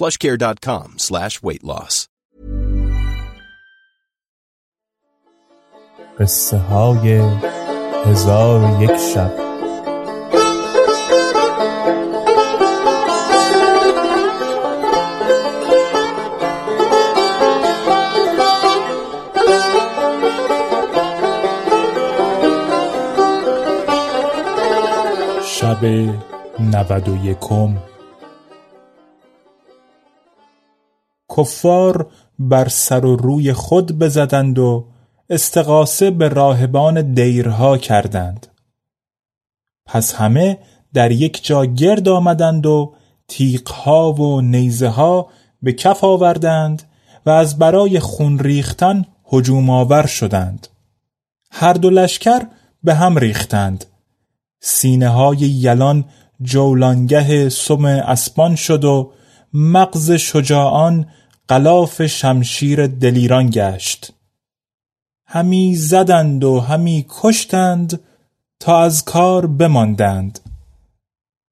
plushcare.com 0.00 0.88
slash 0.98 1.34
weight 1.42 1.62
loss. 1.62 2.06
قصه 6.18 6.58
های 6.58 7.20
هزار 8.04 8.82
یک 8.82 8.96
شب 8.96 9.32
شب 25.44 25.84
نود 26.60 27.08
و 27.08 27.16
یکم 27.24 27.89
کفار 31.36 32.10
بر 32.38 32.68
سر 32.68 33.04
و 33.04 33.16
روی 33.16 33.52
خود 33.52 33.98
بزدند 33.98 34.58
و 34.58 34.86
استقاسه 35.30 36.10
به 36.10 36.28
راهبان 36.28 37.12
دیرها 37.12 37.78
کردند. 37.78 38.46
پس 39.86 40.14
همه 40.14 40.58
در 40.94 41.10
یک 41.10 41.44
جا 41.44 41.64
گرد 41.64 42.08
آمدند 42.08 42.66
و 42.66 42.94
تیغها 43.28 44.12
و 44.12 44.40
نیزه 44.40 44.88
ها 44.88 45.28
به 45.62 45.72
کف 45.72 46.04
آوردند 46.04 46.82
و 47.26 47.30
از 47.30 47.58
برای 47.58 48.00
خون 48.00 48.38
ریختن 48.38 49.04
هجوم 49.32 49.70
آور 49.70 50.06
شدند. 50.06 50.66
هر 51.50 51.72
دو 51.72 51.90
لشکر 51.90 52.46
به 52.82 52.94
هم 52.94 53.18
ریختند. 53.18 53.84
سینه 54.60 55.08
های 55.08 55.36
یلان 55.36 56.04
جولانگه 56.42 57.48
سم 57.48 57.84
اسبان 57.84 58.54
شد 58.54 58.84
و 58.84 59.12
مغز 59.52 60.12
شجاعان 60.12 61.06
غلاف 61.48 62.06
شمشیر 62.06 62.86
دلیران 62.86 63.50
گشت. 63.50 64.12
همی 65.26 65.76
زدند 65.76 66.44
و 66.44 66.60
همی 66.60 67.06
کشتند 67.08 68.00
تا 68.60 68.82
از 68.82 69.04
کار 69.04 69.46
بماندند 69.46 70.40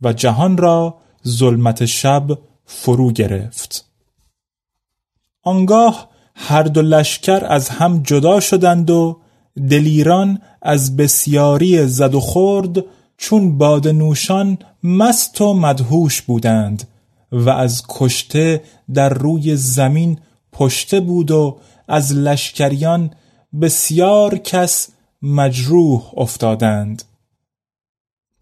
و 0.00 0.12
جهان 0.12 0.56
را 0.56 0.98
ظلمت 1.28 1.84
شب 1.84 2.38
فرو 2.64 3.12
گرفت. 3.12 3.84
آنگاه 5.42 6.08
هر 6.34 6.62
دو 6.62 6.82
لشکر 6.82 7.44
از 7.48 7.68
هم 7.68 8.02
جدا 8.02 8.40
شدند 8.40 8.90
و 8.90 9.20
دلیران 9.70 10.42
از 10.62 10.96
بسیاری 10.96 11.86
زد 11.86 12.14
و 12.14 12.20
خورد 12.20 12.84
چون 13.16 13.58
باد 13.58 13.88
نوشان 13.88 14.58
مست 14.82 15.40
و 15.40 15.54
مدهوش 15.54 16.22
بودند. 16.22 16.88
و 17.32 17.50
از 17.50 17.82
کشته 17.88 18.62
در 18.94 19.08
روی 19.08 19.56
زمین 19.56 20.18
پشته 20.52 21.00
بود 21.00 21.30
و 21.30 21.58
از 21.88 22.12
لشکریان 22.12 23.14
بسیار 23.60 24.38
کس 24.38 24.88
مجروح 25.22 26.12
افتادند. 26.16 27.02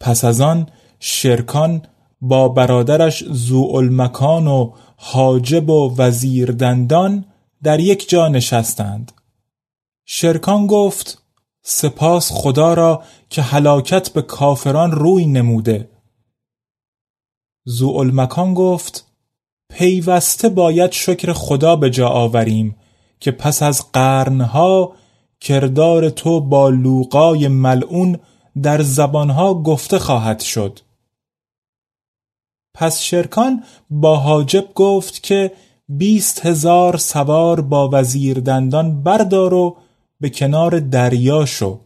پس 0.00 0.25
از 0.25 0.41
آن 0.41 0.69
شرکان 1.00 1.82
با 2.21 2.48
برادرش 2.48 3.25
زوالمکان 3.25 4.47
و 4.47 4.72
حاجب 4.97 5.71
و 5.71 5.94
وزیر 5.98 6.53
دندان 6.53 7.25
در 7.62 7.81
یک 7.81 8.09
جا 8.09 8.28
نشستند. 8.28 9.12
شرکان 10.04 10.66
گفت 10.66 11.22
سپاس 11.62 12.32
خدا 12.32 12.75
را 12.75 13.03
که 13.31 13.42
هلاکت 13.42 14.09
به 14.09 14.22
کافران 14.22 14.92
روی 14.92 15.26
نموده. 15.26 15.88
زوالمکان 17.64 18.54
گفت 18.54 19.06
پیوسته 19.70 20.48
باید 20.48 20.92
شکر 20.92 21.32
خدا 21.32 21.76
به 21.76 21.90
جا 21.90 22.08
آوریم 22.08 22.76
که 23.20 23.30
پس 23.30 23.62
از 23.62 23.92
قرنها 23.92 24.92
کردار 25.40 26.10
تو 26.10 26.40
با 26.40 26.68
لوقای 26.68 27.48
ملعون 27.48 28.18
در 28.62 28.82
زبانها 28.82 29.54
گفته 29.54 29.98
خواهد 29.98 30.40
شد. 30.40 30.80
پس 32.74 33.00
شرکان 33.00 33.64
با 33.90 34.16
حاجب 34.16 34.74
گفت 34.74 35.22
که 35.22 35.52
بیست 35.88 36.46
هزار 36.46 36.96
سوار 36.96 37.60
با 37.60 37.90
وزیر 37.92 38.40
دندان 38.40 39.02
بردار 39.02 39.54
و 39.54 39.76
به 40.20 40.30
کنار 40.30 40.78
دریا 40.78 41.44
شو 41.44 41.80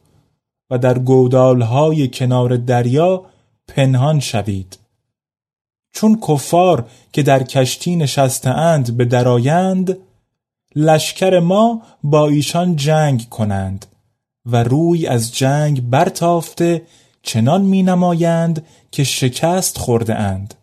و 0.70 0.78
در 0.78 0.98
گودالهای 0.98 2.08
کنار 2.08 2.56
دریا 2.56 3.24
پنهان 3.68 4.20
شوید. 4.20 4.78
چون 5.96 6.20
کفار 6.28 6.86
که 7.12 7.22
در 7.22 7.42
کشتی 7.42 7.96
نشسته 7.96 8.50
اند 8.50 8.96
به 8.96 9.04
درایند 9.04 9.98
لشکر 10.74 11.40
ما 11.40 11.82
با 12.02 12.28
ایشان 12.28 12.76
جنگ 12.76 13.28
کنند 13.28 13.86
و 14.46 14.62
روی 14.62 15.06
از 15.06 15.34
جنگ 15.34 15.90
برتافته 15.90 16.82
چنان 17.22 17.62
می 17.62 17.82
نمایند 17.82 18.66
که 18.90 19.04
شکست 19.04 19.78
خورده 19.78 20.14
اند 20.14 20.54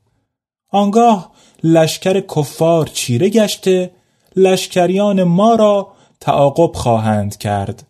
آنگاه 0.72 1.32
لشکر 1.64 2.20
کفار 2.20 2.88
چیره 2.88 3.30
گشته 3.30 3.92
لشکریان 4.36 5.24
ما 5.24 5.56
را 5.56 5.88
تعاقب 6.20 6.76
خواهند 6.76 7.38
کرد. 7.38 7.84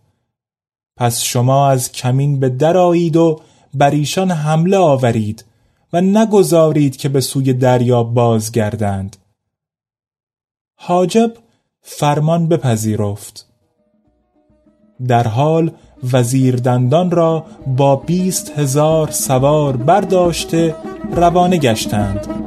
پس 0.97 1.21
شما 1.21 1.69
از 1.69 1.91
کمین 1.91 2.39
به 2.39 2.49
درایید 2.49 3.15
و 3.15 3.39
بر 3.73 3.91
ایشان 3.91 4.31
حمله 4.31 4.77
آورید. 4.77 5.45
و 5.93 6.01
نگذارید 6.01 6.97
که 6.97 7.09
به 7.09 7.21
سوی 7.21 7.53
دریا 7.53 8.03
بازگردند. 8.03 9.17
حاجب 10.75 11.33
فرمان 11.81 12.47
بپذیرفت. 12.47 13.47
در 15.07 15.27
حال 15.27 15.71
وزیر 16.13 16.55
دندان 16.55 17.11
را 17.11 17.45
با 17.67 17.95
بیست 17.95 18.59
هزار 18.59 19.11
سوار 19.11 19.77
برداشته 19.77 20.75
روانه 21.15 21.57
گشتند. 21.57 22.42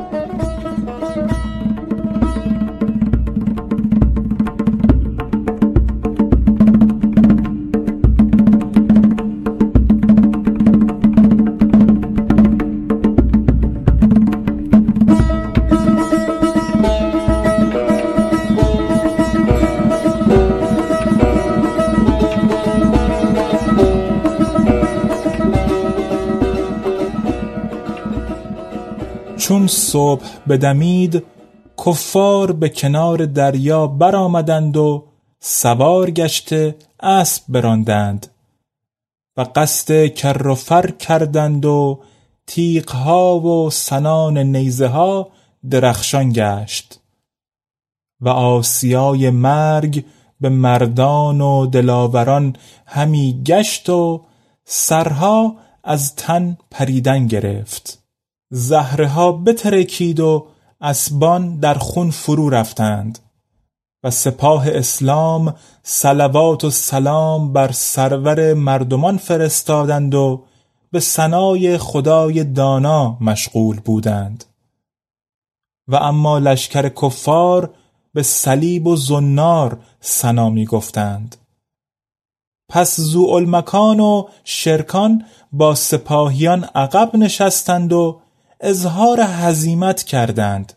چون 29.37 29.67
صبح 29.67 30.25
بدمید 30.49 31.25
کفار 31.87 32.53
به 32.53 32.69
کنار 32.69 33.27
دریا 33.27 33.87
برآمدند 33.87 34.77
و 34.77 35.05
سوار 35.41 36.11
گشته 36.11 36.77
اسب 37.01 37.43
براندند 37.49 38.27
و 39.37 39.47
قصد 39.57 40.07
کر 40.07 40.49
و 40.49 40.55
فر 40.55 40.91
کردند 40.91 41.67
و 41.67 42.01
تیغها 42.47 43.41
و 43.41 43.71
سنان 43.71 44.39
نیزه 44.39 44.87
ها 44.87 45.29
درخشان 45.71 46.33
گشت 46.33 47.01
و 48.21 48.29
آسیای 48.29 49.31
مرگ 49.31 50.05
به 50.41 50.49
مردان 50.49 51.41
و 51.41 51.67
دلاوران 51.67 52.57
همی 52.87 53.43
گشت 53.47 53.89
و 53.89 54.25
سرها 54.65 55.57
از 55.85 56.15
تن 56.15 56.59
پریدن 56.71 57.27
گرفت. 57.27 58.06
زهرها 58.51 59.33
بترکید 59.33 60.21
و 60.21 60.47
اسبان 60.81 61.57
در 61.61 61.75
خون 61.75 62.11
فرو 62.11 62.51
رفتند. 62.51 63.19
و 64.05 64.11
سپاه 64.11 64.69
اسلام 64.69 65.55
صلوات 65.83 66.65
و 66.65 66.71
سلام 66.71 67.53
بر 67.53 67.73
سرور 67.73 68.55
مردمان 68.55 69.17
فرستادند 69.17 70.15
و 70.15 70.45
به 70.91 71.01
سنای 71.01 71.79
خدای 71.79 72.45
دانا 72.45 73.19
مشغول 73.21 73.81
بودند. 73.81 74.45
و 75.89 75.97
اما 75.97 76.39
لشکر 76.39 76.89
کفار 76.89 77.75
به 78.15 78.23
صلیب 78.23 78.87
و 78.87 78.97
زنار 78.97 79.79
سنا 80.01 80.51
می 80.51 80.65
گفتند. 80.65 81.37
پس 82.69 83.01
زوالمکان 83.01 84.01
و 84.01 84.29
شرکان 84.45 85.25
با 85.53 85.75
سپاهیان 85.75 86.65
عقب 86.75 87.17
نشستند 87.17 87.93
و 87.93 88.21
اظهار 88.61 89.21
هزیمت 89.21 90.03
کردند. 90.03 90.73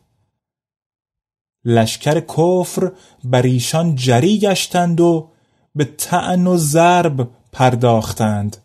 لشکر 1.66 2.20
کفر 2.20 2.92
بر 3.24 3.42
ایشان 3.42 3.96
جری 3.96 4.40
گشتند 4.40 5.02
و 5.02 5.30
به 5.76 5.86
طعن 5.86 6.48
و 6.48 6.58
ضرب 6.58 7.30
پرداختند. 7.52 8.58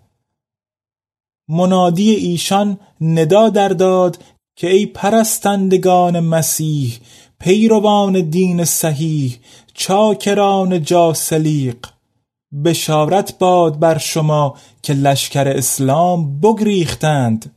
منادی 1.48 2.10
ایشان 2.10 2.78
ندا 3.00 3.48
در 3.48 3.68
داد 3.68 4.18
که 4.56 4.70
ای 4.70 4.86
پرستندگان 4.86 6.20
مسیح 6.20 6.98
پیروان 7.40 8.30
دین 8.30 8.64
صحیح 8.64 9.38
چاکران 9.74 10.82
جاسلیق 10.82 11.86
بشارت 12.64 13.38
باد 13.38 13.78
بر 13.78 13.98
شما 13.98 14.56
که 14.82 14.92
لشکر 14.92 15.48
اسلام 15.48 16.40
بگریختند. 16.40 17.53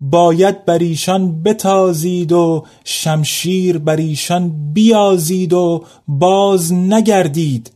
باید 0.00 0.64
بر 0.64 0.78
ایشان 0.78 1.42
بتازید 1.42 2.32
و 2.32 2.66
شمشیر 2.84 3.78
بر 3.78 3.96
ایشان 3.96 4.72
بیازید 4.72 5.52
و 5.52 5.84
باز 6.08 6.72
نگردید 6.72 7.72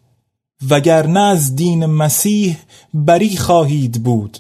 وگرنه 0.71 1.21
از 1.21 1.57
دین 1.57 1.87
مسیح 1.87 2.57
بری 2.95 3.37
خواهید 3.37 4.03
بود. 4.03 4.39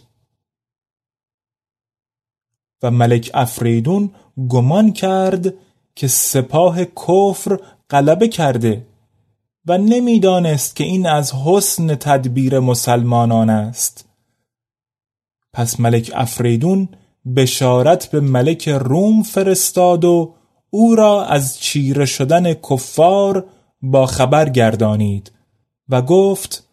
و 2.82 2.90
ملک 2.90 3.31
افریدون 3.34 4.11
گمان 4.49 4.93
کرد 4.93 5.55
که 5.94 6.08
سپاه 6.08 6.84
کفر 6.84 7.58
غلبه 7.90 8.29
کرده 8.29 8.87
و 9.67 9.79
نمی‌دانست 9.79 10.76
که 10.76 10.84
این 10.84 11.06
از 11.06 11.32
حسن 11.34 11.94
تدبیر 11.94 12.58
مسلمانان 12.58 13.50
است. 13.50 14.08
پس 15.52 15.81
ملک 15.81 16.11
افریدون 16.14 16.88
بشارت 17.36 18.10
به 18.10 18.20
ملک 18.20 18.69
روم 18.69 19.22
فرستاد 19.22 20.04
و 20.04 20.34
او 20.70 20.94
را 20.94 21.24
از 21.24 21.58
چیره 21.58 22.04
شدن 22.04 22.54
کفار 22.54 23.46
با 23.82 24.06
خبر 24.06 24.48
گردانید 24.48 25.32
و 25.88 26.02
گفت 26.02 26.69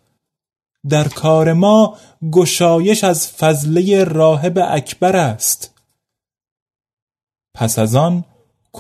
در 0.90 1.08
کار 1.08 1.54
ما 1.54 1.98
گشایش 2.32 3.04
از 3.04 3.28
فضله 3.28 4.04
راهب 4.04 4.60
اکبر 4.68 5.16
است. 5.16 5.74
پس 7.56 7.80
از 7.80 7.96
آن 7.96 8.24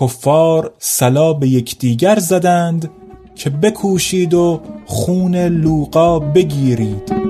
کفار 0.01 0.74
سلا 0.77 1.33
به 1.33 1.48
یکدیگر 1.48 2.19
زدند 2.19 2.92
که 3.36 3.50
بکوشید 3.50 4.33
و 4.33 4.62
خون 4.86 5.36
لوقا 5.36 6.19
بگیرید. 6.19 7.30